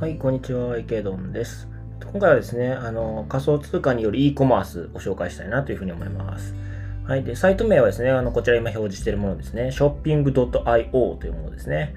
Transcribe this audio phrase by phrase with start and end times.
[0.00, 1.68] はい、こんにちは、池ドンです。
[2.10, 6.54] 今回はですね、あの仮想通貨による e コマースを紹介したいなというふうに思います。
[7.04, 11.94] はい、でサイト名はですね、あのこちら今表示しているものですね、shopping.io というものですね。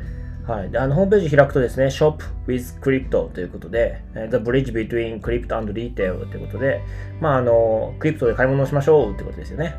[0.48, 2.18] はい、であのホームページ開くとですね、Shop
[2.48, 6.82] with Crypto ということで、The Bridge Between Crypto and Retail ということで、
[7.20, 9.76] まあ、あの、クリプトで買い物をしましょうということですよね。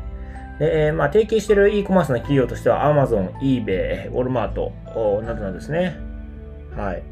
[0.63, 5.97] で、えー、まあ、提携している e コマースの企業としては Amazon、eBay、Walmart などなんですね。
[6.77, 7.03] はい。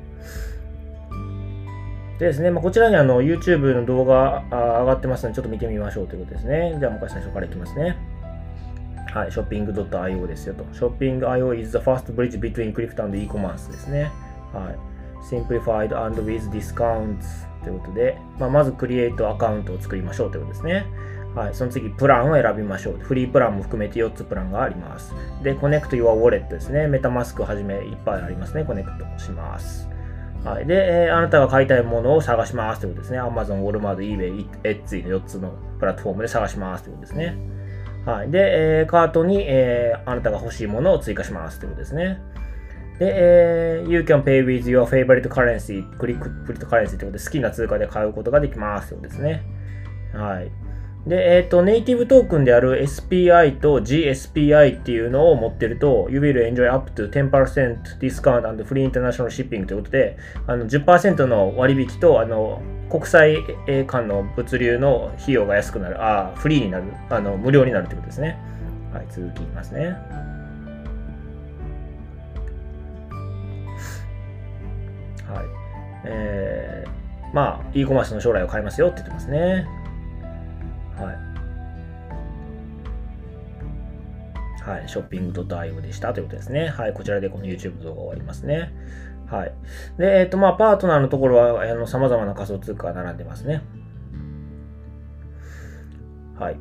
[2.18, 6.78] でですね、まあ、こちらにあの YouTube の動画上がってますので、ちょっと見てみましょうということですね。
[6.80, 7.98] じゃあ、もう一回最初からいきますね。
[9.14, 10.64] はい、shopping.io ですよと。
[10.72, 14.12] shopping.io is the first bridge between crypto and e-commerce ですね。
[14.54, 15.26] はい。
[15.28, 20.86] simplified and with discounts ということで、まあ、まずクリエイトアカウントを作りましょうということですね。
[21.36, 22.98] はい、その次、プランを選びましょう。
[22.98, 25.14] フリープランも含めて4つプランがあります。
[25.44, 26.88] で、 Connect Your Wallet ですね。
[26.88, 28.66] MetaMask はじめいっぱいありますね。
[28.66, 29.88] コネクトします。
[30.44, 30.66] はい。
[30.66, 33.22] で、えー、あなたが買いたいものを探しますということですね。
[33.22, 37.38] Amazon、Walmart、eBay、Etsy の4つのプラットフォームで探しますということですね。
[38.06, 38.32] はい。
[38.32, 42.20] で、えー、カートに、えー、あなたが欲しいものを追加しますということですね。
[43.00, 49.44] で、えー、You can pay with your favorite currency, cryptocurrency ということで好きな通貨で買うことができますということですね。
[50.14, 50.52] はい。
[51.08, 63.38] で、えっ、ー、と、ネイティブトークンである SPI と GSPI っていうのを持ってると、You will enjoy up to 10% discount and free international shipping ということで、あの10%の割引と、あの、国際
[63.88, 68.38] 間の物流の費用が安くなる、あ、フリーになる、あの、無料になるということですね。
[68.94, 69.96] はい、続きますね。
[75.28, 75.46] はい。
[76.06, 79.81] えー、まあ、e コマースの将来を変えますよって言ってますね。
[81.06, 81.32] はい。
[84.62, 86.68] はい、ショッピング .io でしたということですね。
[86.68, 88.72] はい、こちらでこの YouTube 動画終わりますね。
[89.26, 89.54] はい。
[89.98, 93.64] で、えっ、ー、と、まあ、パートナーのところは、あの、様々な仮想通貨が並んでますね。
[96.38, 96.58] はい。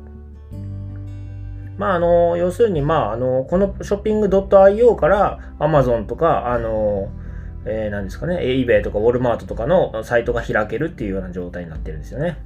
[1.77, 7.11] まあ、あの、要するに、まあ、あの、このショッピング .io から Amazon とか、あの、
[7.65, 12.37] えー、何ですかね、eBay とか Walmart とかのサイトが開けるっていうような状態になってるんですよね。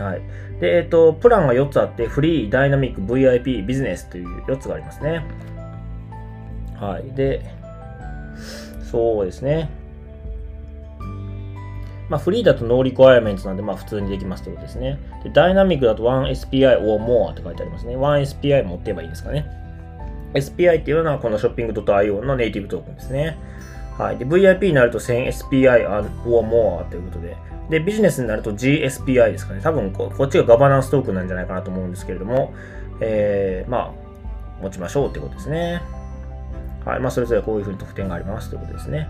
[0.00, 0.22] はい。
[0.60, 5.24] で、えっ、ー、と、プランが4つあって、フリー、ダイナミック、VIP、ビジネスという4つがありますね。
[6.76, 7.14] はい。
[7.14, 7.44] で、
[8.90, 9.70] そうですね。
[12.08, 14.98] まあ、フリーだと no requirement なんで、まあ、普通にできますということですね。
[15.22, 17.96] で、ダイナミックだと 1SPI or more って書いてありますね。
[17.96, 19.46] 1SPI 持ってればいいんですかね。
[20.34, 23.38] SPI っていうのはこのショッピング .io のネイティブトークンですね。
[23.96, 24.16] はい。
[24.16, 26.08] で、VIP になると 1000SPI or
[26.46, 27.36] more ということで、
[27.70, 29.60] で、ビジネスになると GSPI ですかね。
[29.62, 32.52] 多分こ、こっちがガバナンストークンなんじゃないかなと思うんですけれども、
[33.00, 33.94] えー、ま
[34.58, 35.80] あ、持ちましょうってことですね。
[36.84, 37.00] はい。
[37.00, 39.08] まあ、それぞれこういうふうに特典がありますということですね。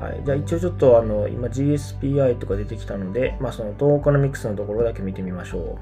[0.00, 0.22] はい。
[0.24, 5.78] じゃあ、一応ちょっと、あの、今 GSPI とか出てきたので、まあ、そのトークノミクスのところだけ見てみましょ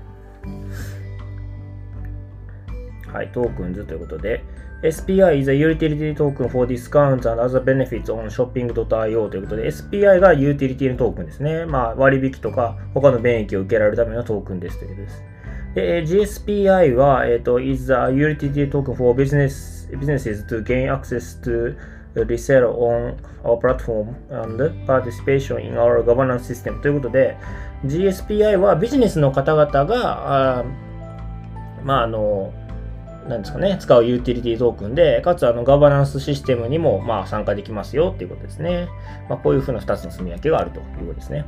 [3.07, 3.11] う。
[3.13, 3.29] はい。
[3.29, 4.43] Tokens ということで、
[4.85, 11.65] SPI is a utility token for discounts and other benefits on shopping.io ということで、SPI がユーティリティのトークンですね。
[11.65, 15.25] まあ、割引とか他の便益を受けられるためのトークンですということです。
[15.75, 21.75] で、GSPI は、えっ、ー、と、is a utility token for business, businesses to gain access to
[22.15, 27.39] resell on our platform and participation in our governance system ということで、
[27.87, 30.65] GSPI はビジネスの方々が、あ
[31.83, 32.53] まあ、あの、
[33.29, 38.89] なんですかね、使うユーティリティトークンで、かつあのガバナンスシステムにもまあ参加できますよっていうことですね。
[39.29, 41.45] まあ、こういうふうな2つの住み分けがあるということですね。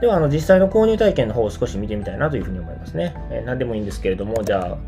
[0.00, 3.14] では、あの実際の購入体験の方を少し見てみたいなというふうに思いますね。
[3.30, 4.78] えー、何でもいいんですけれども、じゃあ、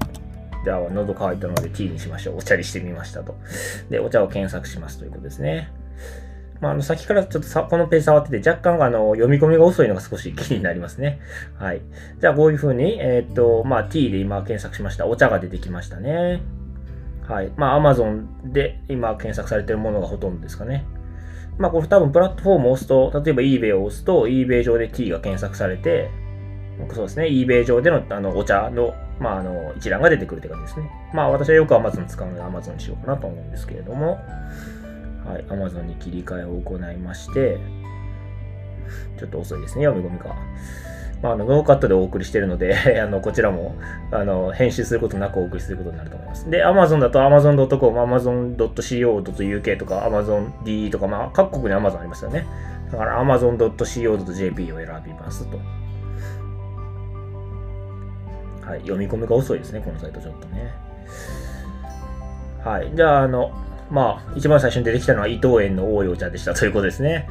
[0.64, 2.38] じゃあ、喉乾いたので T にしましょう。
[2.38, 3.34] お茶にしてみましたと。
[3.90, 5.70] で、お茶を検索しますということですね。
[6.60, 11.20] まあ、あの、先からちょっとさ、このページ触ってて、若干、あの、読み込みが遅いのが少し気になりますね。
[11.56, 11.82] はい。
[12.20, 15.06] じゃあ、こういう風に、えー、っと、まあ、t で今検索しました。
[15.06, 16.42] お茶が出てきましたね。
[17.28, 17.52] はい。
[17.56, 20.86] まあ、Amazon で今検索されてるものがほとんどですかね。
[21.58, 26.10] まあ、これ多分プラットフォームを押すと、例えば eBay を押すと、eBay 上で t が検索されて、
[26.94, 30.90] そうですね、eBay 上でのあのお茶の、まあ、あの一覧が出てくるって感じですね。
[31.12, 34.18] まあ、私はよく Amazon 使うので Amazon にしようかなと思うんですけれども、
[35.28, 37.58] はい、Amazon に切り替えを行いまして、
[39.18, 40.34] ちょっと遅いですね、読み込みが。
[41.22, 43.74] まあ、あのノーカットでお送りしているので あのこちらも
[44.12, 46.48] あの編集することなくお送りすることになると思います。
[46.48, 52.46] で、Amazon だと Amazon.com、Amazon.co.uk とか AmazonD とか、まあ、各国に Amazon ありますよね。
[52.90, 55.58] だから Amazon.co.jp を選びますと。
[58.64, 60.72] はい、読み込みが遅いですね、このサイトちょっとね。
[62.64, 62.92] はい。
[62.94, 63.50] じゃあ、あの、
[63.90, 67.28] まあ、一番最初に出てきたのは伊藤園の応用茶でしたということですね。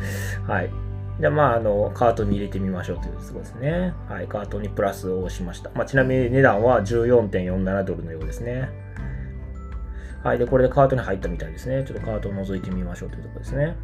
[0.47, 0.69] はい。
[1.19, 3.93] じゃあ、まあ、あの、カートに入れてみましょうということですね。
[4.07, 4.27] はい。
[4.27, 5.71] カートにプラスを押しました。
[5.73, 8.69] まあ、ちなみに値段は14.47ドルのようですね。
[10.23, 10.37] はい。
[10.39, 11.83] で、これでカートに入ったみたいですね。
[11.85, 13.75] ちょっとカートを覗いてみましょうというところですね。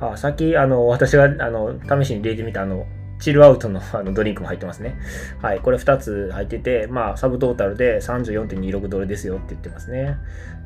[0.00, 2.86] あ、さっき、あの、私が、あの、試しに入れてみた、あの、
[3.22, 4.98] チルアウトのあのドリンクも入ってますね。
[5.40, 5.60] はい。
[5.60, 10.16] これ2つ入ってて、まあ、サブトータルで34.26ドルですよって言ってますね。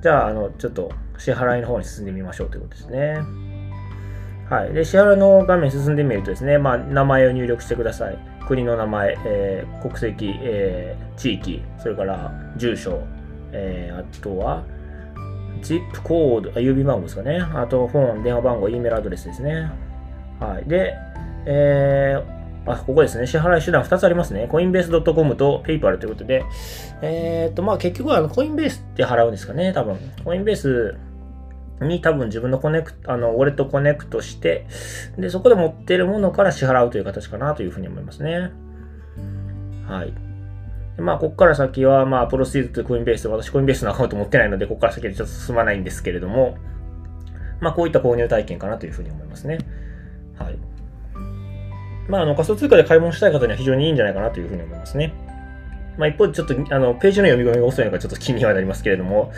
[0.02, 3.18] じゃあ、あの、ちょっと支払いの方に進んでみましょうということですね。
[4.48, 4.72] はい。
[4.72, 8.18] で、支払いの画面進んでみるとですね、まあ、名前を入力してください。
[8.48, 13.02] 国の名前、えー、国籍、えー、地域、それから住所、
[13.52, 14.64] えー、あとは、
[15.60, 17.38] ZIP コード、あ、郵便番号ですかね。
[17.38, 19.70] あと、フォン、電話番号、E メールアドレスですね。
[20.40, 20.66] はい。
[20.66, 20.94] で、
[21.44, 22.35] えー、
[22.66, 23.26] あ、ここですね。
[23.26, 24.48] 支払い手段2つありますね。
[24.48, 26.44] コインベース .com と PayPal ということで、
[27.02, 29.96] えっ、と、まあ結局はコインベースって払うんですかね、多分。
[30.24, 30.96] コインベース
[31.80, 34.66] に多分自分のコネクト、あの、ウォレットコネクトして、
[35.18, 38.50] で、そこで持ってるものから支払うという形かなというふうに思いますね。
[39.86, 40.12] はい。
[41.00, 46.56] まあ、ここから先は、まあ、プロシードとコインベース、私コインベースのアカウント持ってないので、ここから先はちょっと進まないんですけれども、
[47.60, 49.58] まあ、こういった購入体験かなというふうに思いますね。
[50.38, 50.58] はい。
[52.08, 55.12] まあ、あの、仮想通貨で買い物したい方には非常にいいんじゃないかなというふうに思いますね。
[55.98, 59.32] まあ、一方でちょっと、あの、ページの読み込みが遅いのがちょっと気にはなりますけれども、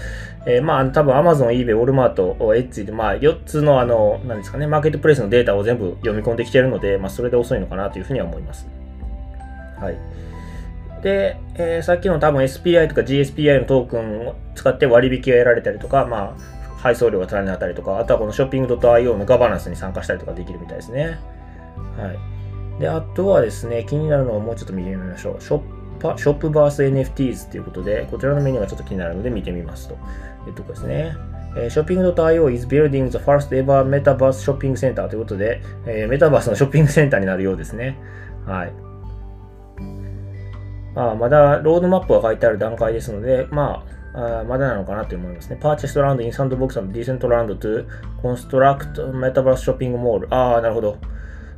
[0.46, 8.66] えー、まあ、多分 Amazon、eBay、Walmart、Etsy で、まあ、4つの、あの、なんですかね、マーケットプレイスのデータを全部読み込んできているので、まあ、それで遅いのかなというふうには思います。
[9.80, 9.96] はい。
[11.02, 21.18] で、えー、さっきの多分 SPI とか GSPI のトークンを使って割引が得られたりとか、まあ、配送料が足らなかったりとか、あとはこのショッピング .io のガバナンスに参加したりとかできるみたいですね。
[21.96, 22.37] はい。
[22.78, 25.42] で、あとはですね、気になるのをもうちょっと見てみましょう。
[25.42, 25.60] ショッ
[25.98, 29.94] パショップバース NFTs ということで、こちらのメニューがちょっと気になるので見てみますと
[30.46, 31.14] いうとこですね。
[31.56, 37.98] えー、Shopping.io is building the first ever Metaverse Shopping Center ということで、えー、メタバースのショッピングセンターになるようですね。
[38.46, 38.72] はい。
[40.94, 43.84] まあ、まだロードマップが書いてある段階ですので、ま
[44.14, 45.58] あ、あまだなのかなと思いますね。
[45.60, 47.86] Purchase land in Sandbox and Decentraland to
[48.22, 50.26] construct Metaverse Shopping Mall。
[50.30, 50.98] ああ、なるほど。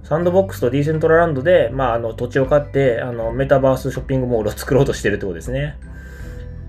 [0.02, 5.78] サンドボックスとディーセントラランドで、まあ、あの土地を買ってあのメタバースショッピングモールを作ろうとしてるってことですね。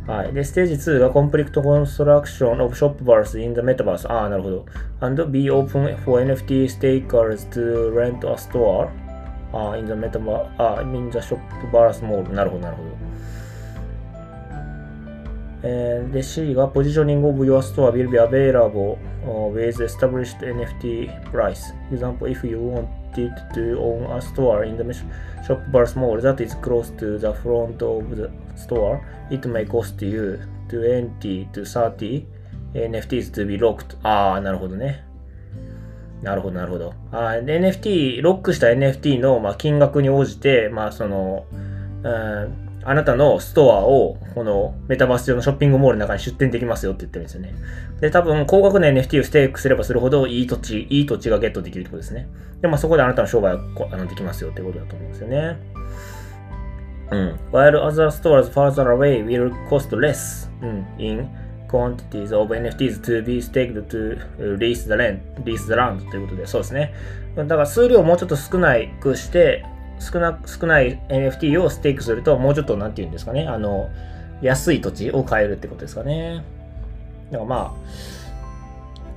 [0.08, 0.34] はい。
[0.34, 4.12] で、ステージ2が Complete Construction of Shopverse in the Metaverse。
[4.12, 4.66] ああ、なるほど。
[5.00, 8.90] And be open for NFT stakers to rent a store
[9.54, 12.32] あ in the Metaverse、あ in the Shopverse Mall。
[12.34, 12.90] なるほど、なるほど。
[15.64, 18.98] えー、で、C が Positioning of your store will be available
[19.54, 21.74] with established NFT price.
[21.92, 24.94] Example, if you want wanted to own a store in the
[25.46, 30.02] shop bar small that is close to the front of the store, it may cost
[30.02, 32.26] you 20 to 30
[32.74, 33.98] NFTs to be locked.
[34.04, 35.04] ああ、なるほどね。
[36.22, 36.94] なるほど、なるほど。
[37.12, 41.46] あ NFT、ロックした NFT の、まあ、金額に応じて、まあ、その、
[42.04, 47.54] うんあなたのストアを、このメタバース上のショッピングモールの中に出店できますよって言ってるんですよね。
[48.00, 52.28] で、多分、高額な NFT をステークすればするほど、いい土地、いい土地がゲットできるってことですね。
[52.62, 53.62] で、まあ、そこであなたの商売が
[53.92, 55.58] あのできますよってことだと思うんですよね。
[57.12, 57.40] うん。
[57.52, 61.30] While other stores further away will cost less、うん、in
[61.68, 66.94] quantities of NFTs to be staked to lease the land, lease the land ということで、そうですね。
[67.36, 69.66] だから数量をもうちょっと少なくして、
[70.02, 73.90] 少な少ない NFT をステークすると、もうちょっと、なんて言うんですかね、あの、
[74.42, 76.44] 安い土地を買えるってことですかね。
[77.32, 77.72] だからまあ、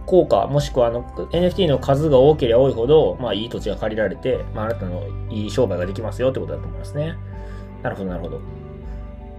[0.06, 7.16] 効果、もしくはあの NFT の数が多ければ多いほど、まあいい土地が借りられて、まああなたのいい商売ができますよってことだと思いますね。
[7.82, 8.40] なるほど、なるほど。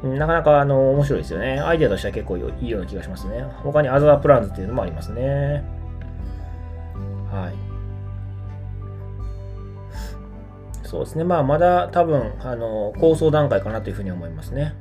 [0.10, 1.60] なかなかあの面白いですよね。
[1.60, 3.44] アイデアとしては結構いいような気がしますね。
[3.64, 5.64] 他にアザープランズっていうのもありますね。
[7.32, 7.75] はい。
[10.96, 11.26] そうですね。
[11.26, 14.74] まあ、まだ多分、あの、構想段階かなというふうに思いますね。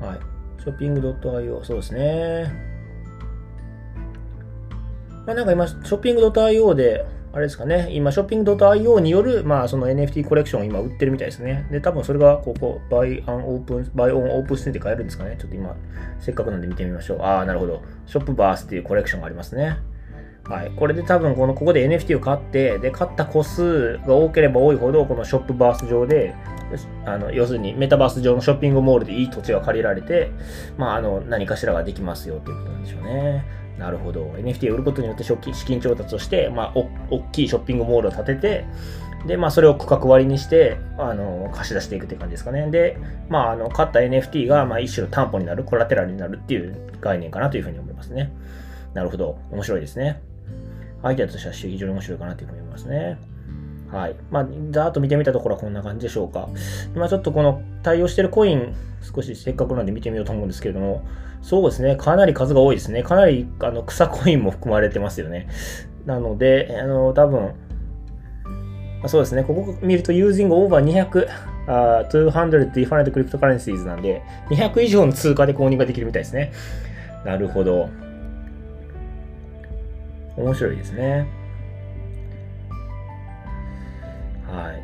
[0.00, 0.60] はい。
[0.60, 2.52] ショッピング .io、そうですね。
[5.26, 11.66] まあ、なんか今、ショッピング .io で、あれですかね、今、ショッピング .io による、まあ、その NFT コレクションを今売ってるみたいですね。
[11.72, 15.36] で、多分それが、ここ、バイアンオープン、バイオンオープンステで買えるんですかね。
[15.40, 15.74] ちょっと今、
[16.20, 17.22] せっかくなんで見てみましょう。
[17.22, 17.82] ああ、なるほど。
[18.06, 19.78] ショップバースっていうコレクションがありますね。
[20.48, 20.72] はい。
[20.76, 26.34] これで多分、この、ここで NFT を買って、で、買った個数が多ければ多いほど、このショップバース上で、
[27.04, 30.30] あの、要するにメタバース上のショッピングモールでいい土地が借りられて、
[30.78, 33.44] まあ、あの、何かしらができますよということなんでしょうね。
[33.78, 34.24] なるほど。
[34.38, 35.36] NFT を売ることによって資
[35.66, 38.64] 金調達をして、まあ、お、大きいショッピングモールを建てて、
[39.26, 42.70] で、まあ、それを区画割りにして、あの、貸し出していくって感じですかね。
[42.70, 42.96] で、
[43.28, 48.32] まあ、あの、買った NFT が、まあ、一種の担保になる、コラテラルになるっていう概念かなというふうに思いますね。
[48.94, 49.38] なるほど。
[49.50, 50.22] 面白いですね。
[51.06, 53.18] アイデアとしては非常に面白いかなというふうに思いますね。
[53.90, 54.16] はい。
[54.30, 56.48] まあ、ざーっと見てみたところはこんな感じでしょうか。
[56.94, 61.06] 今ちょっとこの対応してるコイン、少しせっかくなんで見てみようと思うんですけれども、
[61.42, 61.96] そうですね。
[61.96, 63.02] かなり数が多いですね。
[63.02, 65.48] かなりあの草コインも含まれてますよね。
[66.04, 67.52] なので、あの、多分、
[69.06, 69.44] そうですね。
[69.44, 71.28] ここ見ると using over 200、
[71.68, 76.52] uh, 200 different cryptocurrencies なんで、200以上の通貨で購入ができるみたいですね。
[77.24, 77.88] なるほど。
[80.36, 81.26] 面白いですね。
[84.46, 84.82] はい。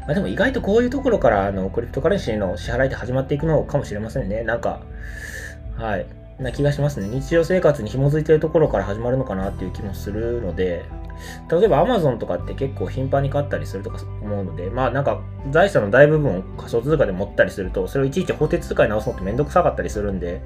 [0.00, 4.42] まあ、でも意外とこういうところからあのクリプトカレンシーの支払いって始まっていくのかもしれませんね。
[4.42, 4.82] なんか、
[5.76, 6.06] はい。
[6.42, 7.08] な気がしますね。
[7.08, 10.84] 日常生活に紐づいてるところから始まるのかなっていう気もするので、
[11.50, 15.20] 例えば Amazon とかって結構頻繁に買ったりするとか思うので、まあなんか
[15.50, 20.42] 財産の大部分を仮想通貨で持ったりすると、それをいちいち法定通貨に直すのってめんどくさかったりするんで、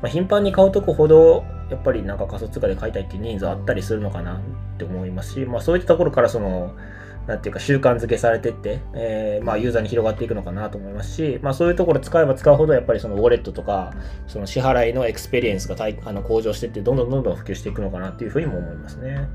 [0.00, 4.40] まあ、頻繁に買うとこほど、やっぱりなんか仮想通貨で買いたいっていうニーズあったりするのかなっ
[4.78, 6.76] て思いますし、まあそういったところからその、
[7.26, 13.94] なんていうか習慣づけされてって、えー、まあユーザーに広がっていくのかなと思いますし、まあそういうところ使えば使うほどやっぱりそのウォレットとか、
[14.26, 19.28] その支払いのエクスペリエンスがあの向上してって、どんどんどんどん普及していくのかなっていうふうにも思いますね。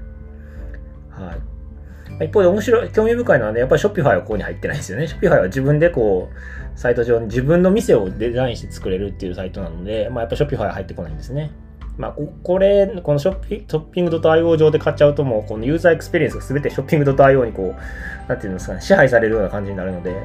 [1.10, 2.26] はい。
[2.26, 5.08] 一方で面白い、興味深いのはね、やっぱり Shopify はここに入ってないですよね。
[5.08, 11.52] Shopify は自分でこう、サイト上に自分の店をデザインして作れるっていうサイトなので、まあやっぱ Shopify は入ってこないんですね。
[11.98, 20.16] まあ、これ、このショッピショッピング .io 上で買っちゃうともう、このユーザーエクスペリエンスが全てショッピング .io にこう、なんていうんですかね、支配されるような感じになるので、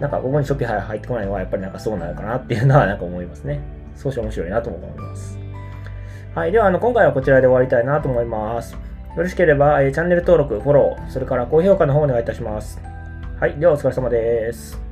[0.00, 3.60] なんかここに Shopify 入ってこないのはやっぱりなんかそうなのかなっていうのはなんか思いますね。
[3.96, 5.38] 少し面白いなと思います。
[6.34, 6.52] はい。
[6.52, 8.72] では、あの、今回はこちらで終わりたいなと思います。
[8.72, 8.78] よ
[9.16, 12.80] ろしければ、えー、チャンネル登録、フォロー、それから高評価の方お願いいたします。
[13.40, 13.58] はい。
[13.58, 14.87] では、お疲れ様です。